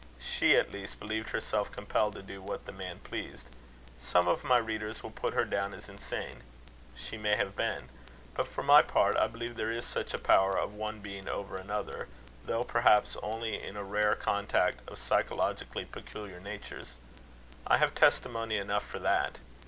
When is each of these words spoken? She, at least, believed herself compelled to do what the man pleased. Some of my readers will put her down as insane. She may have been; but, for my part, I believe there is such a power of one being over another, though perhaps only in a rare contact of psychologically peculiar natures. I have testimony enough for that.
She, 0.17 0.55
at 0.57 0.73
least, 0.73 0.97
believed 0.99 1.29
herself 1.29 1.71
compelled 1.71 2.13
to 2.15 2.23
do 2.23 2.41
what 2.41 2.65
the 2.65 2.71
man 2.71 2.97
pleased. 3.03 3.47
Some 3.99 4.27
of 4.27 4.43
my 4.43 4.57
readers 4.57 5.03
will 5.03 5.11
put 5.11 5.35
her 5.35 5.45
down 5.45 5.75
as 5.75 5.89
insane. 5.89 6.41
She 6.95 7.17
may 7.17 7.37
have 7.37 7.55
been; 7.55 7.87
but, 8.33 8.47
for 8.47 8.63
my 8.63 8.81
part, 8.81 9.15
I 9.15 9.27
believe 9.27 9.55
there 9.55 9.71
is 9.71 9.85
such 9.85 10.15
a 10.15 10.17
power 10.17 10.57
of 10.57 10.73
one 10.73 11.01
being 11.01 11.27
over 11.29 11.55
another, 11.55 12.07
though 12.47 12.63
perhaps 12.63 13.15
only 13.21 13.61
in 13.61 13.77
a 13.77 13.83
rare 13.83 14.15
contact 14.15 14.79
of 14.89 14.97
psychologically 14.97 15.85
peculiar 15.85 16.39
natures. 16.39 16.95
I 17.67 17.77
have 17.77 17.93
testimony 17.93 18.57
enough 18.57 18.87
for 18.87 18.97
that. 18.97 19.37